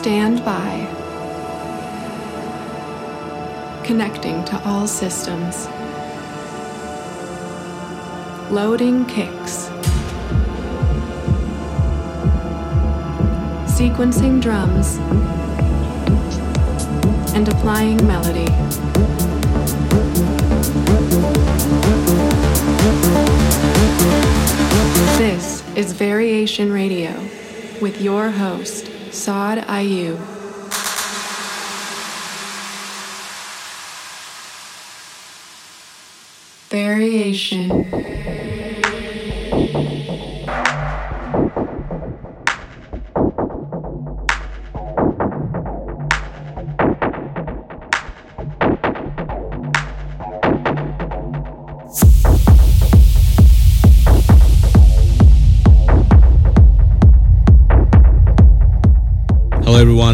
[0.00, 0.86] Stand by.
[3.84, 5.66] Connecting to all systems.
[8.50, 9.68] Loading kicks.
[13.76, 14.96] Sequencing drums.
[17.34, 18.46] And applying melody.
[25.18, 27.12] This is Variation Radio
[27.82, 28.79] with your host,
[29.20, 30.16] Saad Ayub.
[36.70, 37.99] Variation.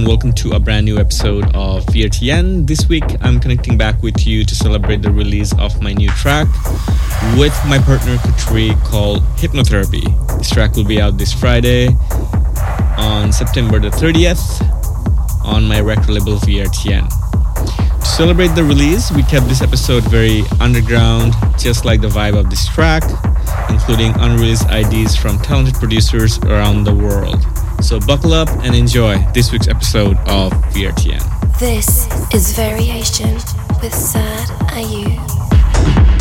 [0.07, 2.65] Welcome to a brand new episode of VRTN.
[2.65, 6.47] This week I'm connecting back with you to celebrate the release of my new track
[7.37, 10.07] with my partner Katri called Hypnotherapy.
[10.39, 11.89] This track will be out this Friday
[12.97, 14.63] on September the 30th
[15.45, 17.09] on my record label VRTN.
[17.99, 22.49] To celebrate the release, we kept this episode very underground, just like the vibe of
[22.49, 23.03] this track,
[23.71, 27.45] including unreleased IDs from talented producers around the world.
[27.87, 31.23] So buckle up and enjoy this week's episode of VRTN.
[31.61, 33.35] This is Variation
[33.81, 36.16] with Saad Ayub.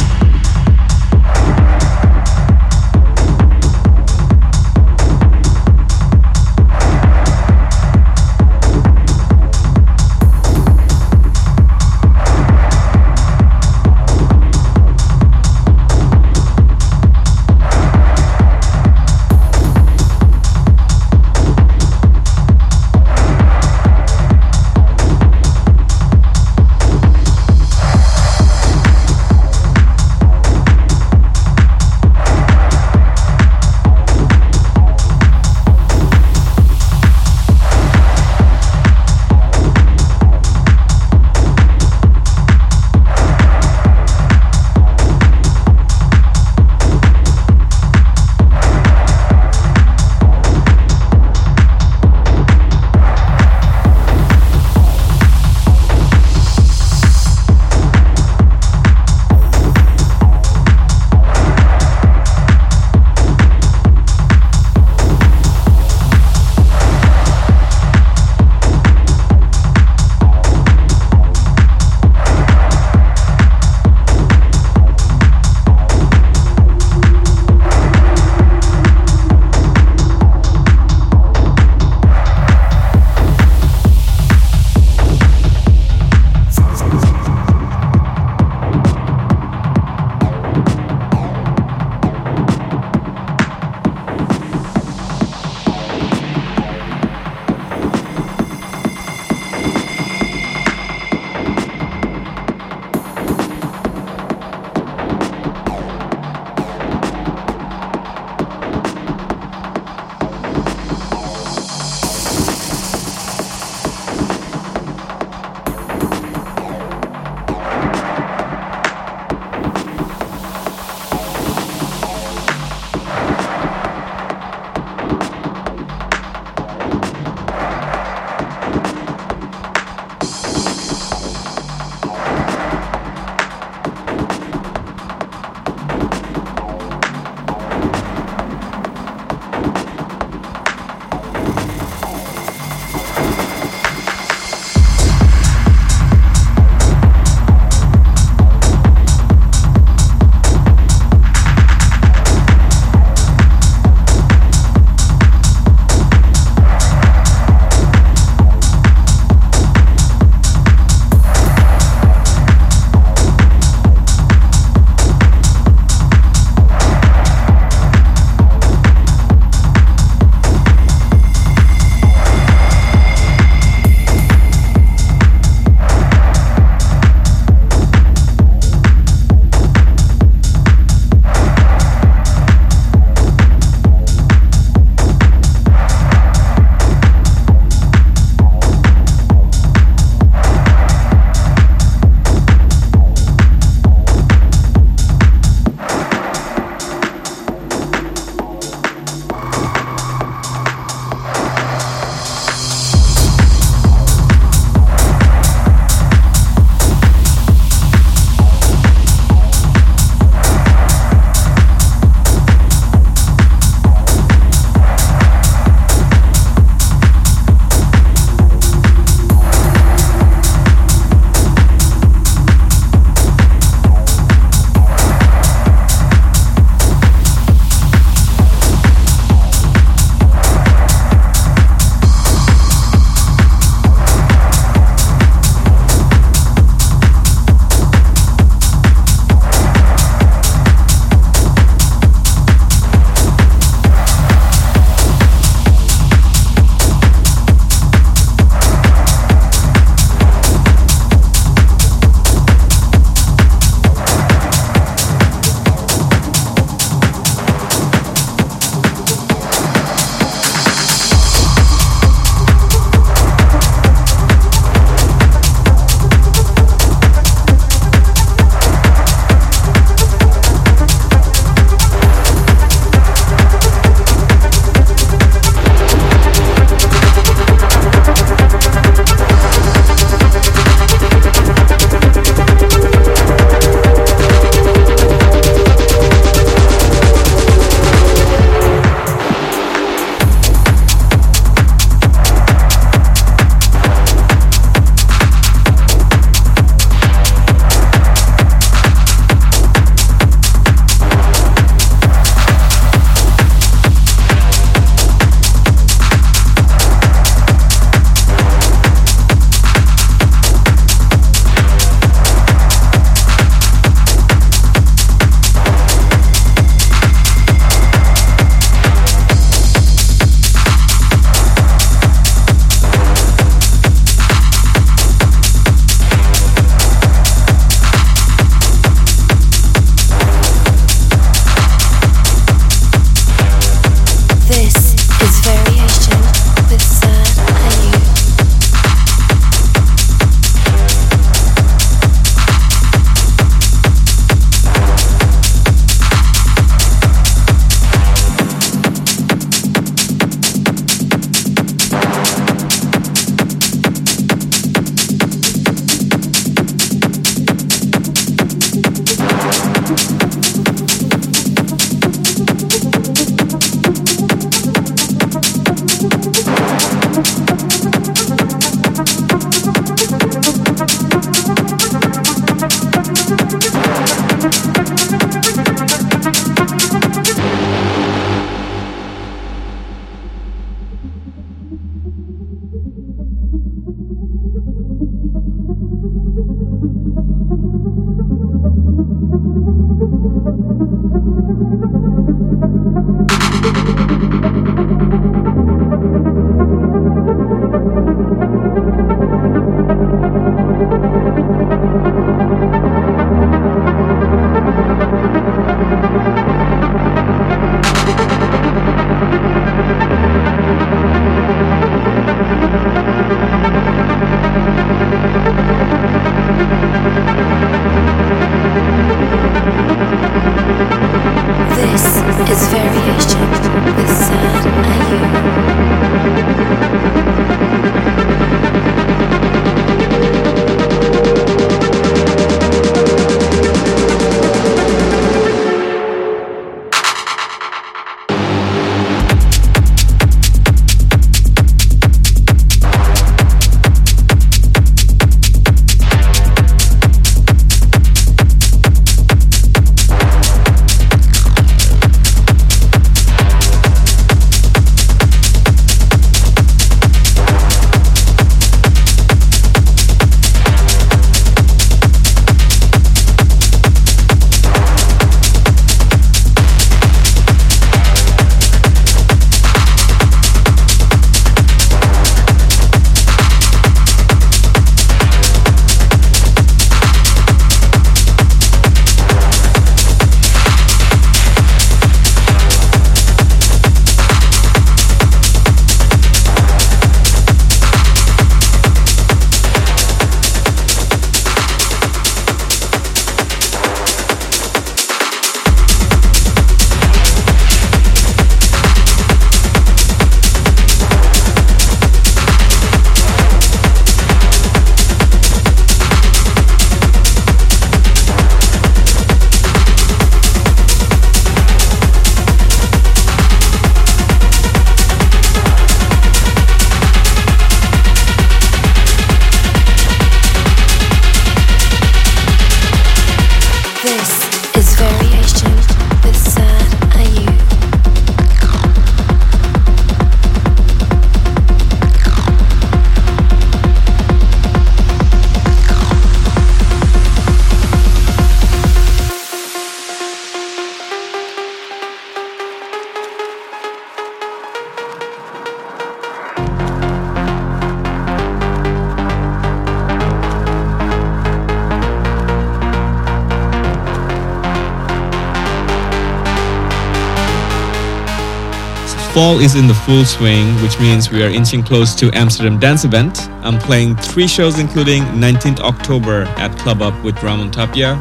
[559.36, 563.04] Fall is in the full swing, which means we are inching close to Amsterdam Dance
[563.04, 563.50] Event.
[563.66, 568.14] I'm playing three shows, including 19th October at Club Up with Ramon Tapia,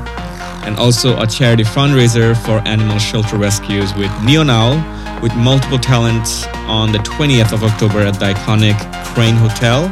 [0.67, 4.75] and also a charity fundraiser for animal shelter rescues with Neonow,
[5.23, 8.75] with multiple talents on the 20th of October at the iconic
[9.15, 9.85] Crane Hotel.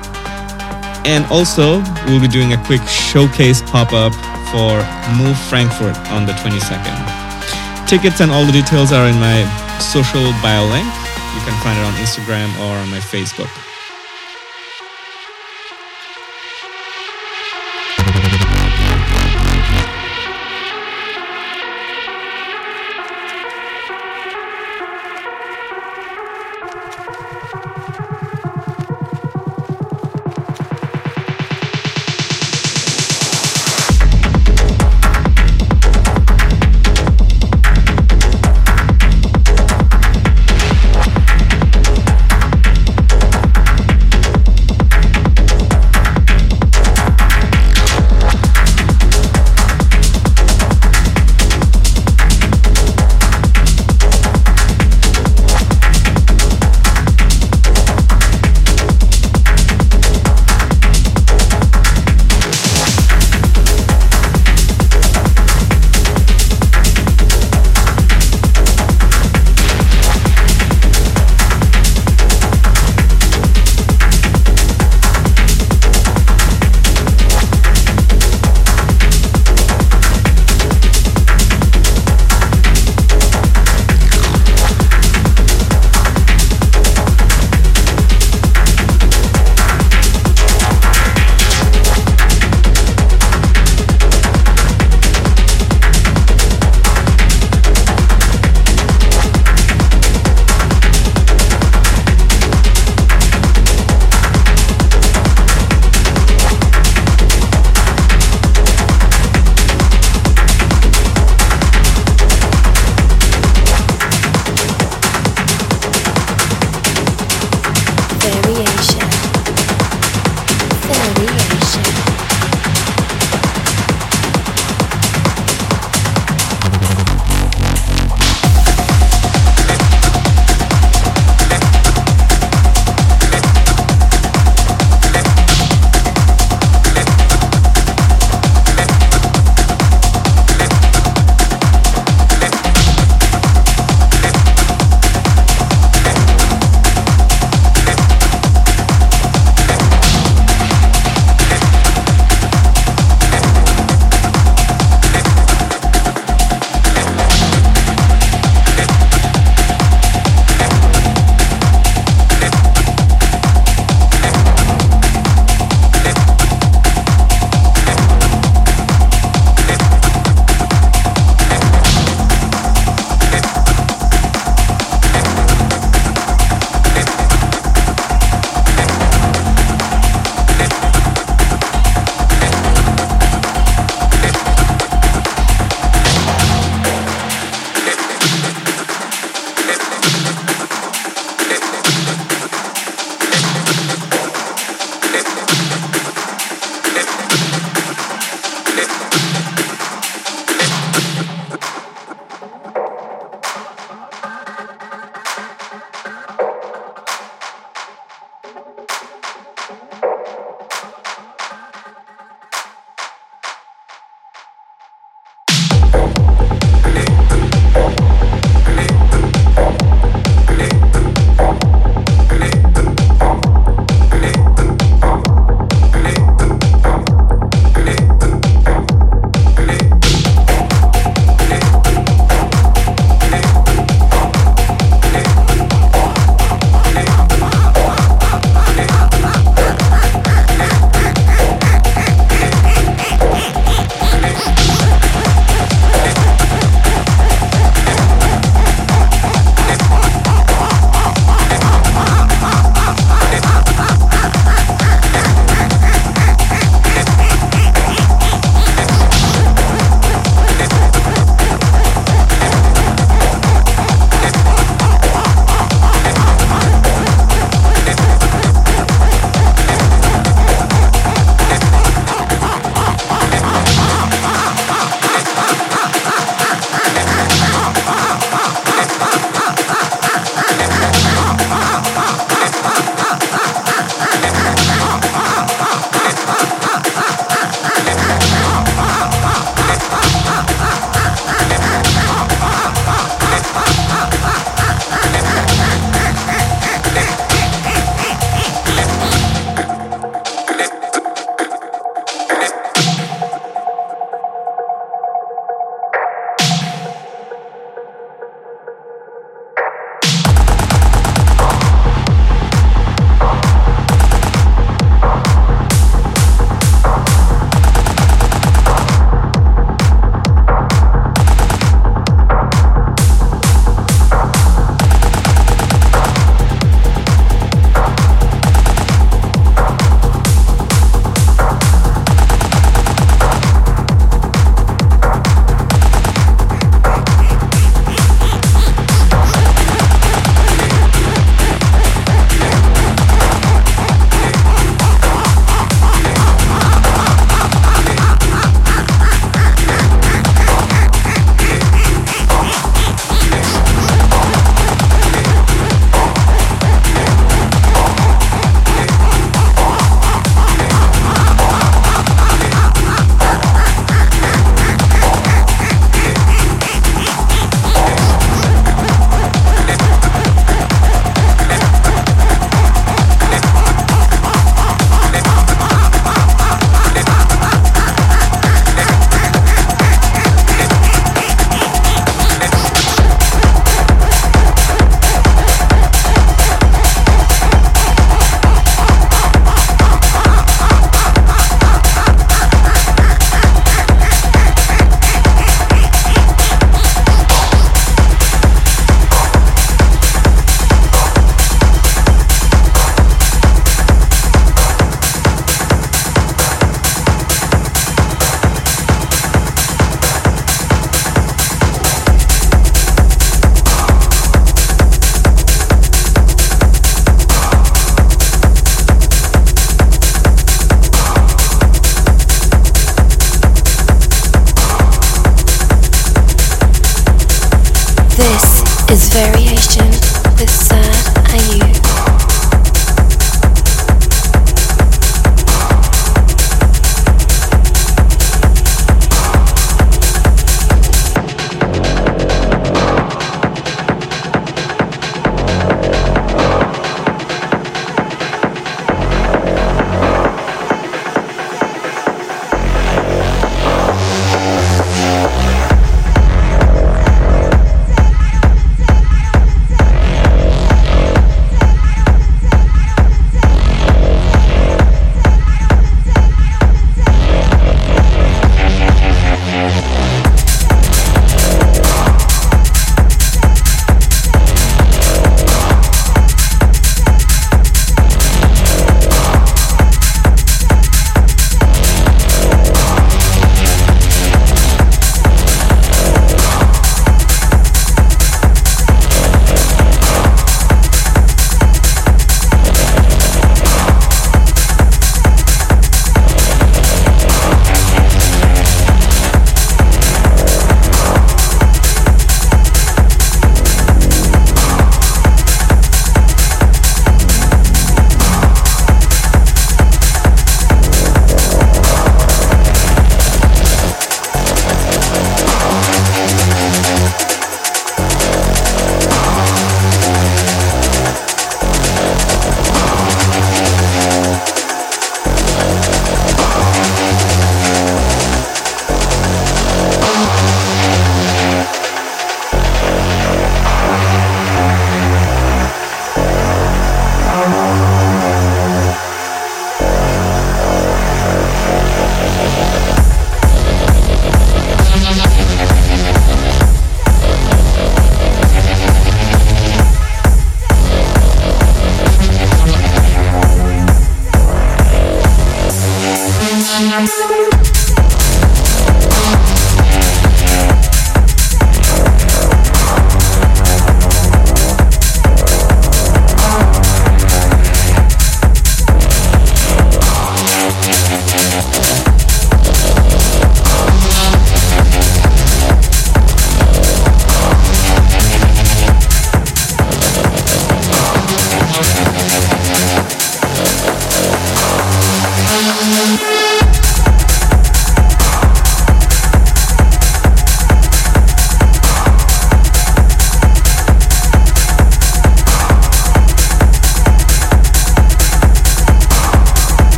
[1.06, 4.12] And also, we'll be doing a quick showcase pop up
[4.50, 4.82] for
[5.22, 7.86] Move Frankfurt on the 22nd.
[7.86, 9.46] Tickets and all the details are in my
[9.78, 11.01] social bio link.
[11.34, 13.50] You can find it on Instagram or on my Facebook.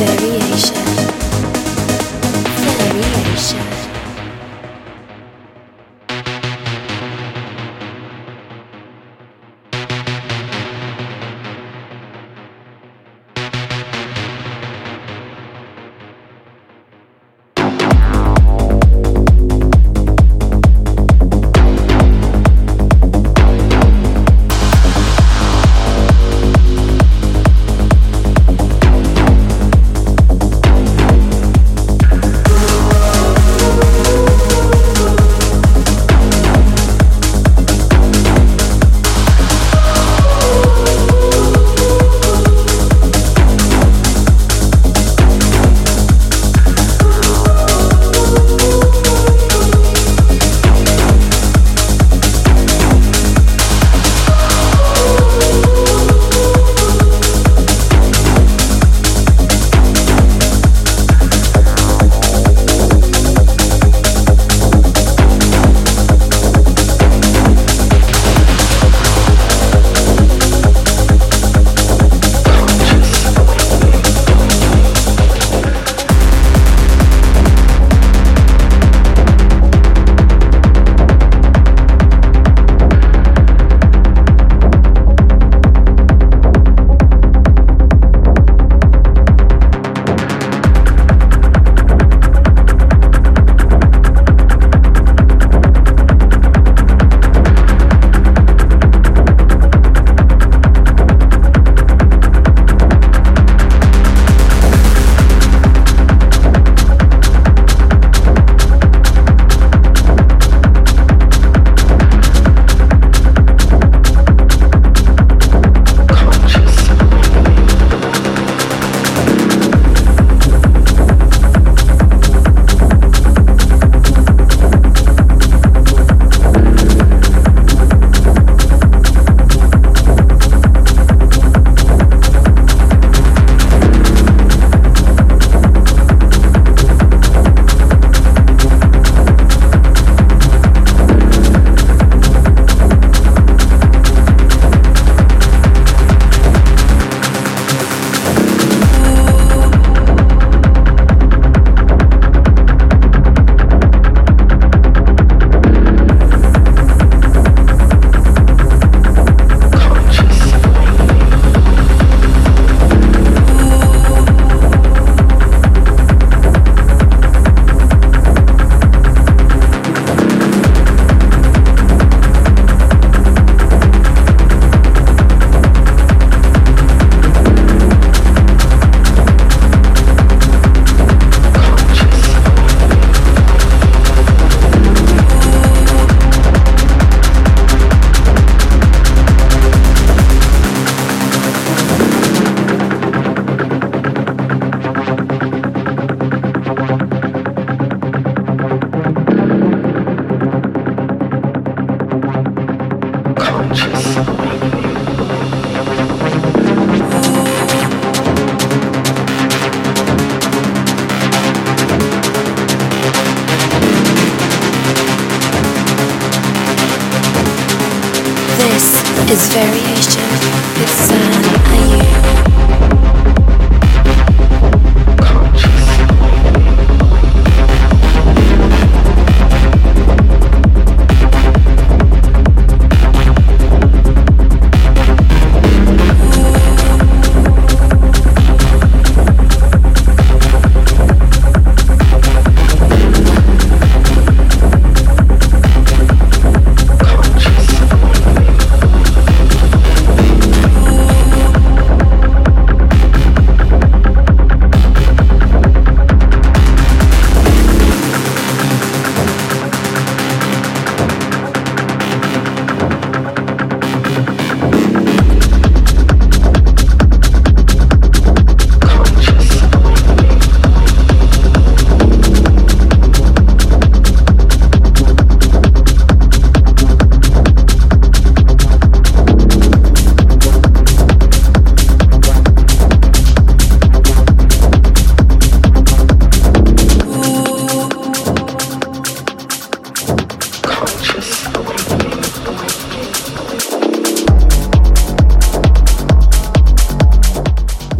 [0.00, 0.29] Day.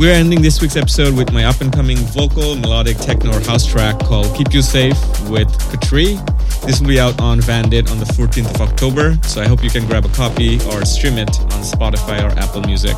[0.00, 3.98] We're ending this week's episode with my up and coming vocal melodic techno house track
[3.98, 4.98] called Keep You Safe
[5.28, 6.16] with Katri.
[6.64, 9.68] This will be out on Vandit on the 14th of October, so I hope you
[9.68, 12.96] can grab a copy or stream it on Spotify or Apple Music.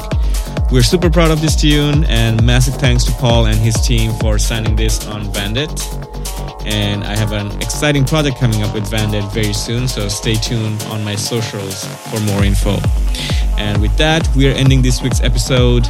[0.70, 4.38] We're super proud of this tune, and massive thanks to Paul and his team for
[4.38, 5.72] signing this on Vandit.
[6.64, 10.80] And I have an exciting project coming up with Vandit very soon, so stay tuned
[10.84, 12.78] on my socials for more info.
[13.59, 15.84] And with that, we are ending this week's episode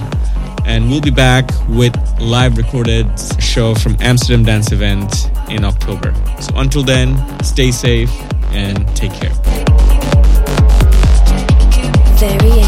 [0.64, 3.06] and we'll be back with live recorded
[3.40, 6.14] show from Amsterdam Dance Event in October.
[6.40, 8.10] So until then, stay safe
[8.52, 9.32] and take care.
[12.18, 12.61] Variation.